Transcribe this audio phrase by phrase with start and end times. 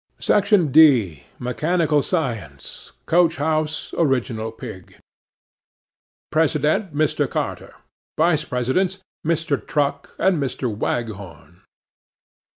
[0.17, 2.91] 'SECTION D.—MECHANICAL SCIENCE.
[3.05, 4.97] COACH HOUSE, ORIGINAL PIG.
[6.31, 7.29] President—Mr.
[7.29, 7.75] Carter.
[8.17, 9.67] Vice Presidents—Mr.
[9.67, 10.75] Truck and Mr.
[10.75, 11.61] Waghorn.